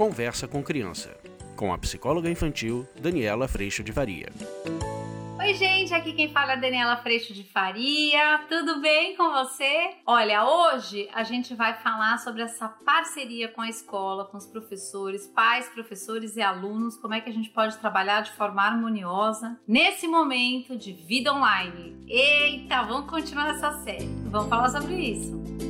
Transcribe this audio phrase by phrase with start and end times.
[0.00, 1.14] Conversa com Criança,
[1.54, 4.32] com a psicóloga infantil Daniela Freixo de Faria.
[5.38, 8.38] Oi, gente, aqui quem fala é Daniela Freixo de Faria.
[8.48, 9.90] Tudo bem com você?
[10.06, 15.26] Olha, hoje a gente vai falar sobre essa parceria com a escola, com os professores,
[15.26, 20.08] pais, professores e alunos, como é que a gente pode trabalhar de forma harmoniosa nesse
[20.08, 22.02] momento de vida online.
[22.08, 24.08] Eita, vamos continuar essa série.
[24.30, 25.69] Vamos falar sobre isso.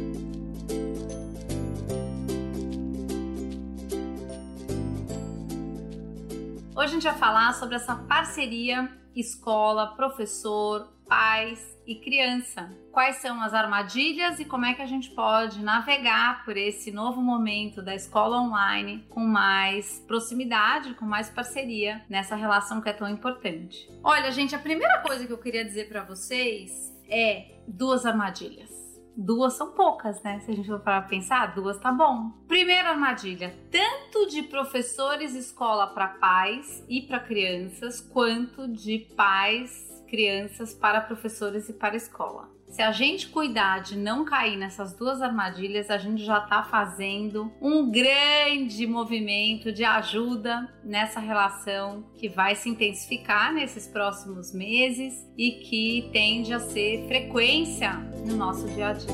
[6.81, 12.75] Hoje a gente vai falar sobre essa parceria escola, professor, pais e criança.
[12.91, 17.21] Quais são as armadilhas e como é que a gente pode navegar por esse novo
[17.21, 23.11] momento da escola online com mais proximidade, com mais parceria nessa relação que é tão
[23.11, 23.87] importante.
[24.03, 26.73] Olha, gente, a primeira coisa que eu queria dizer para vocês
[27.11, 28.90] é duas armadilhas.
[29.17, 30.41] Duas são poucas, né?
[30.41, 32.31] Se a gente for para pensar, duas tá bom.
[32.47, 40.75] Primeira armadilha: tanto de professores escola para pais e para crianças, quanto de pais, crianças
[40.75, 42.60] para professores e para escola.
[42.71, 47.53] Se a gente cuidar de não cair nessas duas armadilhas, a gente já está fazendo
[47.61, 55.51] um grande movimento de ajuda nessa relação que vai se intensificar nesses próximos meses e
[55.51, 57.93] que tende a ser frequência
[58.25, 59.11] no nosso dia a dia.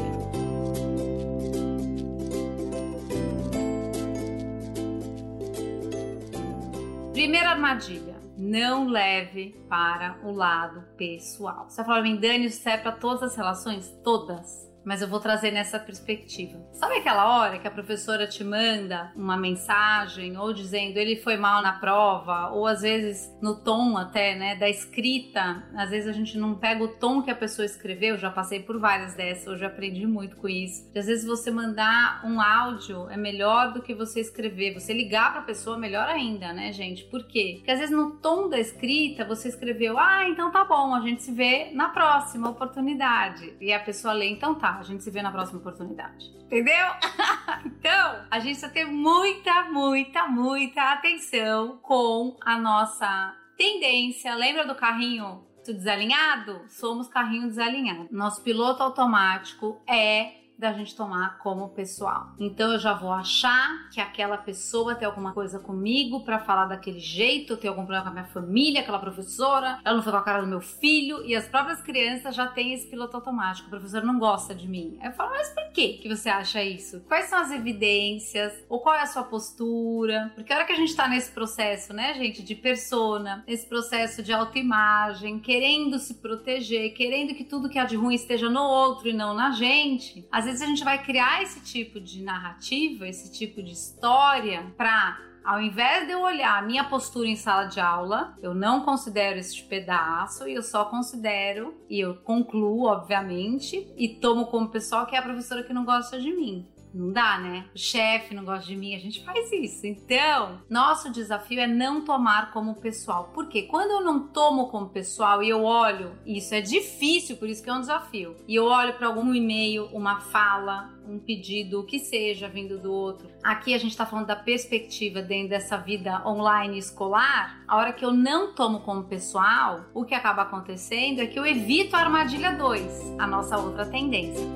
[7.14, 8.15] Primeira armadilha
[8.46, 11.68] não leve para o lado pessoal.
[11.68, 13.90] Você vai falar, Dani, isso serve para todas as relações?
[14.04, 16.64] Todas mas eu vou trazer nessa perspectiva.
[16.72, 21.60] Sabe aquela hora que a professora te manda uma mensagem ou dizendo ele foi mal
[21.60, 26.38] na prova, ou às vezes no tom até, né, da escrita, às vezes a gente
[26.38, 29.66] não pega o tom que a pessoa escreveu, eu já passei por várias dessas, já
[29.66, 30.88] aprendi muito com isso.
[30.94, 35.32] E às vezes você mandar um áudio é melhor do que você escrever, você ligar
[35.32, 37.02] para a pessoa melhor ainda, né, gente?
[37.06, 37.54] Por quê?
[37.56, 41.24] Porque às vezes no tom da escrita você escreveu: "Ah, então tá bom, a gente
[41.24, 43.56] se vê na próxima oportunidade".
[43.60, 46.26] E a pessoa lê: "Então tá, a gente se vê na próxima oportunidade.
[46.44, 46.86] Entendeu?
[47.66, 54.34] então, a gente precisa ter muita, muita, muita atenção com a nossa tendência.
[54.34, 56.62] Lembra do carrinho desalinhado?
[56.68, 58.08] Somos carrinho desalinhado.
[58.10, 62.32] Nosso piloto automático é da gente tomar como pessoal.
[62.38, 66.98] Então eu já vou achar que aquela pessoa tem alguma coisa comigo para falar daquele
[66.98, 70.22] jeito, tem algum problema com a minha família, aquela professora, ela não foi com a
[70.22, 73.66] cara do meu filho e as próprias crianças já têm esse piloto automático.
[73.66, 74.98] O professor não gosta de mim.
[75.02, 77.00] Eu falo, mas por que que você acha isso?
[77.06, 78.52] Quais são as evidências?
[78.68, 80.32] Ou qual é a sua postura?
[80.34, 84.22] Porque a hora que a gente tá nesse processo, né, gente, de persona, esse processo
[84.22, 89.08] de autoimagem, querendo se proteger, querendo que tudo que há de ruim esteja no outro
[89.08, 93.30] e não na gente, às vezes a gente vai criar esse tipo de narrativa, esse
[93.30, 97.78] tipo de história para ao invés de eu olhar a minha postura em sala de
[97.78, 104.08] aula, eu não considero esse pedaço e eu só considero e eu concluo, obviamente, e
[104.08, 106.66] tomo como pessoal que é a professora que não gosta de mim.
[106.96, 107.66] Não dá, né?
[107.74, 109.86] O chefe não gosta de mim, a gente faz isso.
[109.86, 113.30] Então, nosso desafio é não tomar como pessoal.
[113.34, 117.62] Porque quando eu não tomo como pessoal e eu olho, isso é difícil, por isso
[117.62, 118.34] que é um desafio.
[118.48, 122.90] E eu olho para algum e-mail, uma fala, um pedido, o que seja vindo do
[122.90, 123.28] outro.
[123.44, 127.62] Aqui a gente está falando da perspectiva dentro dessa vida online escolar.
[127.68, 131.44] A hora que eu não tomo como pessoal, o que acaba acontecendo é que eu
[131.44, 134.46] evito a armadilha 2, a nossa outra tendência.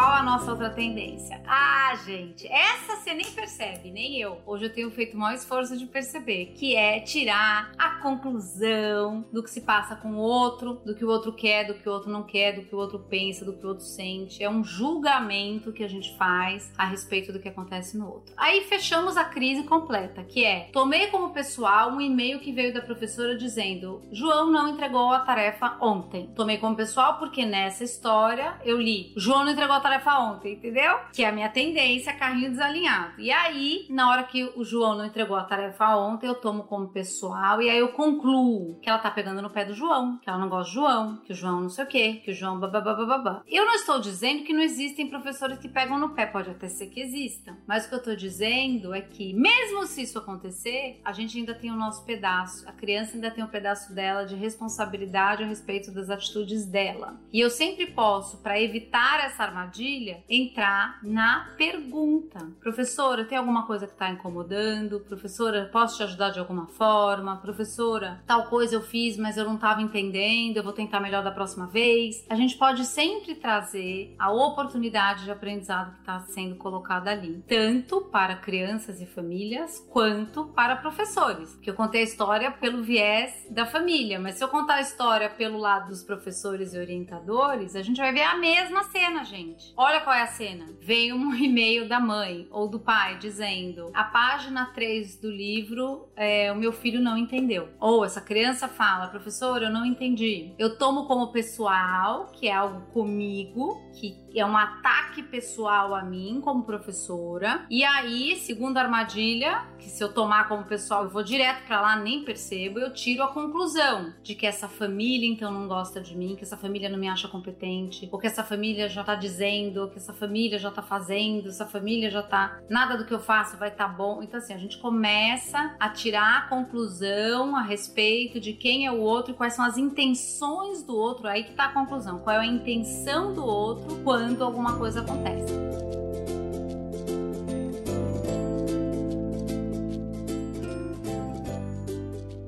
[0.00, 1.42] Qual a nossa outra tendência?
[1.46, 4.40] Ah, gente, essa você nem percebe, nem eu.
[4.46, 9.42] Hoje eu tenho feito o maior esforço de perceber, que é tirar a conclusão do
[9.42, 12.10] que se passa com o outro, do que o outro quer, do que o outro
[12.10, 14.42] não quer, do que o outro pensa, do que o outro sente.
[14.42, 18.32] É um julgamento que a gente faz a respeito do que acontece no outro.
[18.38, 22.80] Aí fechamos a crise completa, que é: tomei como pessoal um e-mail que veio da
[22.80, 26.30] professora dizendo: João não entregou a tarefa ontem.
[26.34, 30.98] Tomei como pessoal porque nessa história eu li: João não entregou a tarefa ontem, entendeu?
[31.12, 33.14] Que é a minha tendência, carrinho desalinhado.
[33.18, 36.88] E aí, na hora que o João não entregou a tarefa ontem, eu tomo como
[36.88, 40.38] pessoal e aí eu concluo que ela tá pegando no pé do João, que ela
[40.38, 43.42] não gosta do João, que o João não sei o quê, que o João bababababá.
[43.46, 46.86] Eu não estou dizendo que não existem professores que pegam no pé, pode até ser
[46.86, 47.56] que existam.
[47.66, 51.54] Mas o que eu tô dizendo é que, mesmo se isso acontecer, a gente ainda
[51.54, 52.68] tem o nosso pedaço.
[52.68, 57.20] A criança ainda tem um pedaço dela de responsabilidade a respeito das atitudes dela.
[57.32, 62.38] E eu sempre posso, para evitar essa armadilha, armadilha, entrar na pergunta.
[62.60, 65.00] Professora, tem alguma coisa que está incomodando?
[65.00, 67.36] Professora, posso te ajudar de alguma forma?
[67.38, 71.30] Professora, tal coisa eu fiz, mas eu não estava entendendo, eu vou tentar melhor da
[71.30, 72.24] próxima vez.
[72.28, 78.02] A gente pode sempre trazer a oportunidade de aprendizado que está sendo colocada ali, tanto
[78.02, 81.54] para crianças e famílias, quanto para professores.
[81.56, 85.30] Que eu contei a história pelo viés da família, mas se eu contar a história
[85.30, 89.59] pelo lado dos professores e orientadores, a gente vai ver a mesma cena, gente.
[89.76, 90.66] Olha qual é a cena.
[90.80, 96.52] Vem um e-mail da mãe ou do pai dizendo: a página 3 do livro é,
[96.52, 97.68] o meu filho não entendeu.
[97.78, 100.52] Ou essa criança fala: professor, eu não entendi.
[100.58, 106.40] Eu tomo como pessoal, que é algo comigo, que é um ataque pessoal a mim
[106.42, 107.66] como professora.
[107.68, 111.80] E aí, segundo a armadilha, que se eu tomar como pessoal, eu vou direto para
[111.80, 116.16] lá, nem percebo, eu tiro a conclusão de que essa família então não gosta de
[116.16, 119.88] mim, que essa família não me acha competente, ou que essa família já tá dizendo,
[119.88, 123.56] que essa família já tá fazendo, essa família já tá nada do que eu faço
[123.56, 124.22] vai estar tá bom.
[124.22, 129.00] Então assim, a gente começa a tirar a conclusão a respeito de quem é o
[129.00, 132.18] outro quais são as intenções do outro, aí que tá a conclusão.
[132.18, 135.54] Qual é a intenção do outro quando alguma coisa acontece.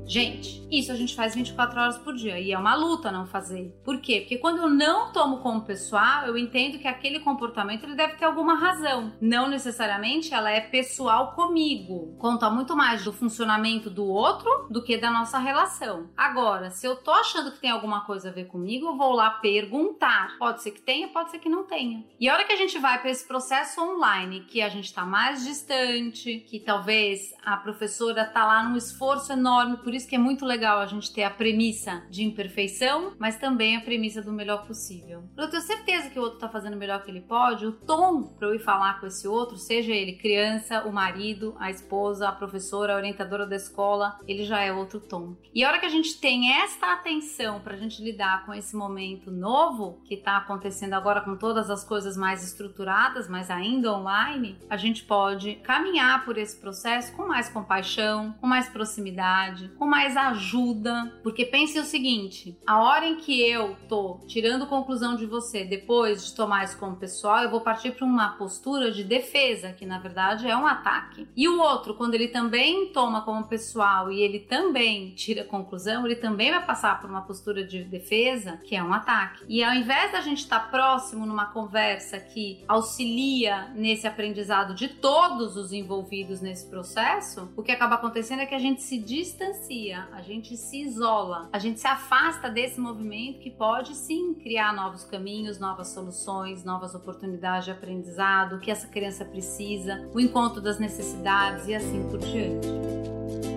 [0.06, 3.78] Gente, isso a gente faz 24 horas por dia e é uma luta não fazer.
[3.84, 4.20] Por quê?
[4.20, 8.24] Porque quando eu não tomo como pessoal, eu entendo que aquele comportamento ele deve ter
[8.24, 9.12] alguma razão.
[9.20, 12.16] Não necessariamente ela é pessoal comigo.
[12.19, 16.08] Conta muito mais do funcionamento do outro do que da nossa relação.
[16.16, 19.28] Agora, se eu tô achando que tem alguma coisa a ver comigo, eu vou lá
[19.28, 20.36] perguntar.
[20.38, 22.02] Pode ser que tenha, pode ser que não tenha.
[22.19, 25.04] E a hora que a gente vai para esse processo online, que a gente está
[25.04, 30.19] mais distante, que talvez a professora tá lá num esforço enorme, por isso que é
[30.19, 34.32] muito legal legal a gente ter a premissa de imperfeição, mas também a premissa do
[34.32, 35.24] melhor possível.
[35.34, 37.72] Pra eu ter certeza que o outro tá fazendo o melhor que ele pode, o
[37.72, 42.28] tom para eu ir falar com esse outro, seja ele criança, o marido, a esposa,
[42.28, 45.36] a professora, a orientadora da escola, ele já é outro tom.
[45.52, 49.32] E a hora que a gente tem esta atenção pra gente lidar com esse momento
[49.32, 54.76] novo que tá acontecendo agora com todas as coisas mais estruturadas, mas ainda online, a
[54.76, 60.51] gente pode caminhar por esse processo com mais compaixão, com mais proximidade, com mais ajuda
[60.52, 65.64] ajuda, porque pense o seguinte: a hora em que eu tô tirando conclusão de você
[65.64, 69.87] depois de tomar isso como pessoal, eu vou partir para uma postura de defesa, que
[69.87, 71.26] na verdade é um ataque.
[71.34, 76.16] E o outro, quando ele também toma como pessoal e ele também tira conclusão, ele
[76.16, 79.44] também vai passar por uma postura de defesa, que é um ataque.
[79.48, 84.88] E ao invés da gente estar tá próximo numa conversa que auxilia nesse aprendizado de
[84.88, 90.08] todos os envolvidos nesse processo, o que acaba acontecendo é que a gente se distancia,
[90.12, 94.74] a gente gente se isola, a gente se afasta desse movimento que pode sim criar
[94.74, 100.60] novos caminhos, novas soluções, novas oportunidades de aprendizado, o que essa criança precisa, o encontro
[100.60, 103.51] das necessidades e assim por diante.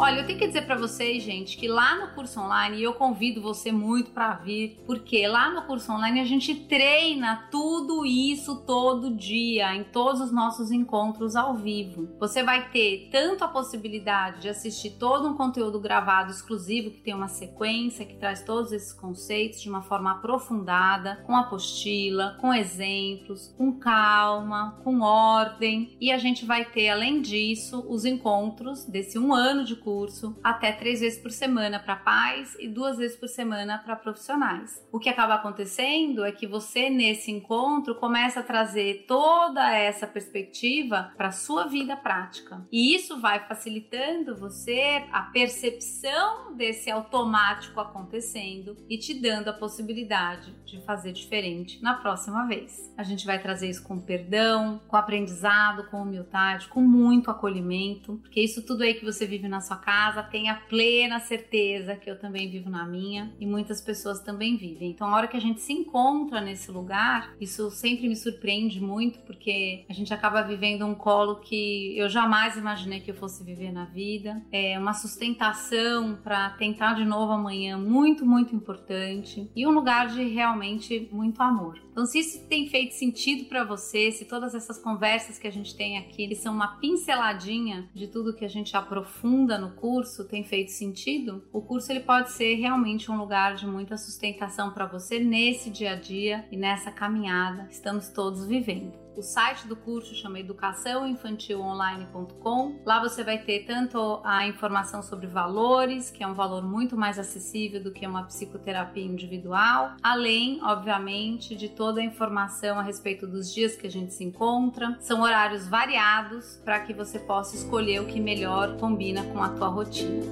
[0.00, 2.94] Olha, eu tenho que dizer para vocês, gente, que lá no curso online, e eu
[2.94, 8.64] convido você muito para vir, porque lá no curso online a gente treina tudo isso
[8.64, 12.10] todo dia, em todos os nossos encontros ao vivo.
[12.20, 17.12] Você vai ter tanto a possibilidade de assistir todo um conteúdo gravado exclusivo, que tem
[17.12, 23.52] uma sequência, que traz todos esses conceitos de uma forma aprofundada, com apostila, com exemplos,
[23.58, 25.96] com calma, com ordem.
[26.00, 30.38] E a gente vai ter, além disso, os encontros desse um ano de curso curso
[30.44, 34.86] até três vezes por semana para pais e duas vezes por semana para profissionais.
[34.92, 41.10] O que acaba acontecendo é que você nesse encontro começa a trazer toda essa perspectiva
[41.16, 42.66] para sua vida prática.
[42.70, 50.54] E isso vai facilitando você a percepção desse automático acontecendo e te dando a possibilidade
[50.66, 52.92] de fazer diferente na próxima vez.
[52.94, 58.42] A gente vai trazer isso com perdão, com aprendizado, com humildade, com muito acolhimento, porque
[58.42, 62.50] isso tudo aí que você vive na sua casa, tenha plena certeza que eu também
[62.50, 64.90] vivo na minha e muitas pessoas também vivem.
[64.90, 69.18] Então, a hora que a gente se encontra nesse lugar, isso sempre me surpreende muito
[69.20, 73.72] porque a gente acaba vivendo um colo que eu jamais imaginei que eu fosse viver
[73.72, 74.42] na vida.
[74.52, 80.22] É uma sustentação para tentar de novo amanhã, muito, muito importante e um lugar de
[80.28, 81.80] realmente muito amor.
[81.90, 85.74] Então, se isso tem feito sentido para você, se todas essas conversas que a gente
[85.74, 90.42] tem aqui são uma pinceladinha de tudo que a gente aprofunda no no curso tem
[90.42, 95.18] feito sentido, o curso ele pode ser realmente um lugar de muita sustentação para você
[95.18, 99.07] nesse dia a dia e nessa caminhada que estamos todos vivendo.
[99.18, 102.76] O site do curso chama educaçãoinfantilonline.com.
[102.86, 107.18] Lá você vai ter tanto a informação sobre valores, que é um valor muito mais
[107.18, 113.52] acessível do que uma psicoterapia individual, além, obviamente, de toda a informação a respeito dos
[113.52, 114.96] dias que a gente se encontra.
[115.00, 119.66] São horários variados para que você possa escolher o que melhor combina com a tua
[119.66, 120.22] rotina.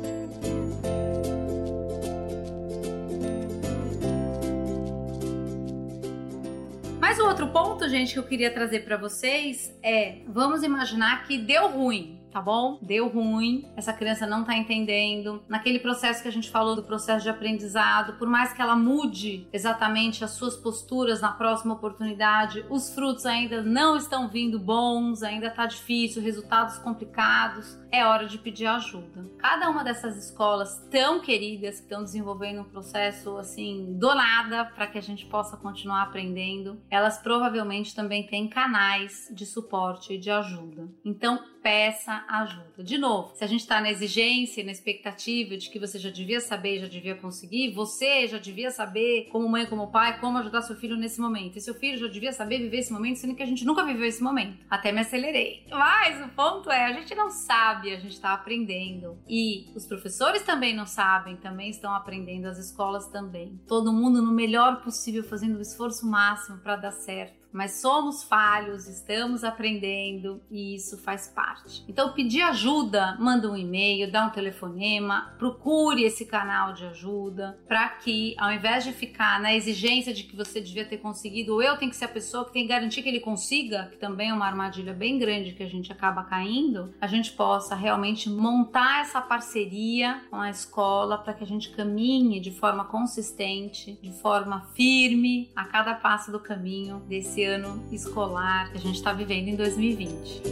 [7.27, 12.16] Outro ponto, gente, que eu queria trazer para vocês é: vamos imaginar que deu ruim
[12.37, 12.79] tá bom?
[12.83, 15.43] Deu ruim, essa criança não tá entendendo.
[15.49, 19.49] Naquele processo que a gente falou do processo de aprendizado, por mais que ela mude
[19.55, 25.49] exatamente as suas posturas na próxima oportunidade, os frutos ainda não estão vindo bons, ainda
[25.49, 29.25] tá difícil, resultados complicados, é hora de pedir ajuda.
[29.39, 34.87] Cada uma dessas escolas tão queridas que estão desenvolvendo um processo assim do nada para
[34.87, 40.31] que a gente possa continuar aprendendo, elas provavelmente também têm canais de suporte e de
[40.31, 40.87] ajuda.
[41.03, 42.85] Então, peça ajuda.
[42.85, 46.41] De novo, se a gente está na exigência, na expectativa de que você já devia
[46.41, 50.77] saber, já devia conseguir, você já devia saber, como mãe, como pai, como ajudar seu
[50.77, 51.59] filho nesse momento.
[51.59, 54.07] E seu filho já devia saber viver esse momento, sendo que a gente nunca viveu
[54.07, 54.65] esse momento.
[54.71, 55.67] Até me acelerei.
[55.69, 59.19] Mas o ponto é, a gente não sabe, a gente está aprendendo.
[59.29, 63.61] E os professores também não sabem, também estão aprendendo, as escolas também.
[63.67, 68.87] Todo mundo no melhor possível, fazendo o esforço máximo para dar certo mas somos falhos,
[68.87, 71.83] estamos aprendendo e isso faz parte.
[71.89, 77.89] Então, pedir ajuda, manda um e-mail, dá um telefonema, procure esse canal de ajuda para
[77.89, 81.79] que, ao invés de ficar na exigência de que você devia ter conseguido, ou eu
[81.79, 84.35] tenho que ser a pessoa que tem que garantir que ele consiga, que também é
[84.35, 89.21] uma armadilha bem grande que a gente acaba caindo, a gente possa realmente montar essa
[89.23, 95.51] parceria com a escola para que a gente caminhe de forma consistente, de forma firme
[95.57, 100.43] a cada passo do caminho desse ano escolar que a gente está vivendo em 2020.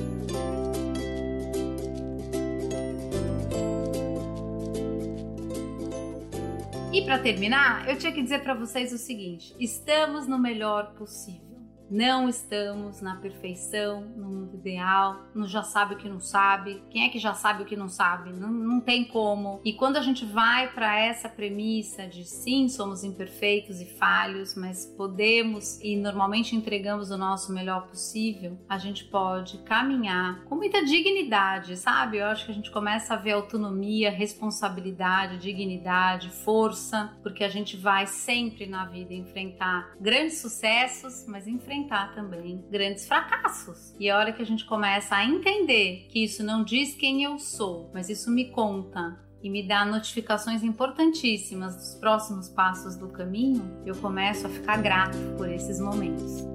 [6.93, 11.54] E para terminar, eu tinha que dizer para vocês o seguinte: estamos no melhor possível.
[11.95, 16.83] Não estamos na perfeição, no mundo ideal, no já sabe o que não sabe.
[16.91, 18.33] Quem é que já sabe o que não sabe?
[18.33, 19.61] Não, não tem como.
[19.65, 24.85] E quando a gente vai para essa premissa de sim, somos imperfeitos e falhos, mas
[24.85, 31.77] podemos e normalmente entregamos o nosso melhor possível, a gente pode caminhar com muita dignidade,
[31.77, 32.17] sabe?
[32.17, 37.77] Eu acho que a gente começa a ver autonomia, responsabilidade, dignidade, força, porque a gente
[37.77, 43.95] vai sempre na vida enfrentar grandes sucessos, mas enfrentar enfrentar também grandes fracassos.
[43.99, 47.39] E a hora que a gente começa a entender que isso não diz quem eu
[47.39, 53.83] sou, mas isso me conta e me dá notificações importantíssimas dos próximos passos do caminho,
[53.85, 56.54] eu começo a ficar grato por esses momentos.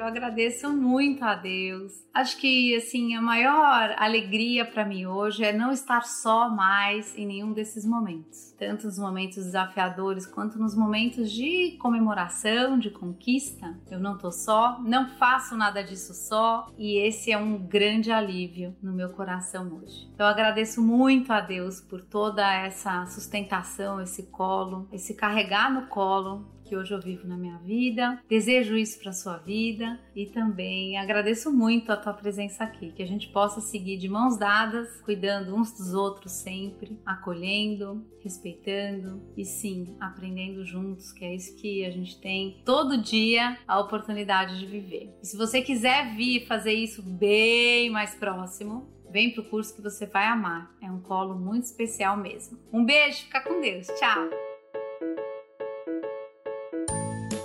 [0.00, 1.92] Eu agradeço muito a Deus.
[2.14, 7.26] Acho que assim a maior alegria para mim hoje é não estar só mais em
[7.26, 13.78] nenhum desses momentos, tanto nos momentos desafiadores quanto nos momentos de comemoração, de conquista.
[13.90, 18.74] Eu não tô só, não faço nada disso só e esse é um grande alívio
[18.82, 20.10] no meu coração hoje.
[20.18, 26.58] Eu agradeço muito a Deus por toda essa sustentação, esse colo, esse carregar no colo
[26.70, 28.22] que hoje eu vivo na minha vida.
[28.28, 33.06] Desejo isso para sua vida e também agradeço muito a tua presença aqui, que a
[33.06, 39.96] gente possa seguir de mãos dadas, cuidando uns dos outros sempre, acolhendo, respeitando e sim,
[39.98, 45.12] aprendendo juntos, que é isso que a gente tem todo dia a oportunidade de viver.
[45.20, 50.06] E se você quiser vir fazer isso bem mais próximo, Vem pro curso que você
[50.06, 50.72] vai amar.
[50.80, 52.60] É um colo muito especial mesmo.
[52.72, 53.88] Um beijo, fica com Deus.
[53.98, 54.49] Tchau.